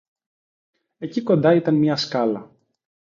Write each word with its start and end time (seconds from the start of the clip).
Εκεί 0.97 1.21
κοντά, 1.23 1.53
ήταν 1.55 1.75
μια 1.75 1.95
σκάλα 1.95 2.51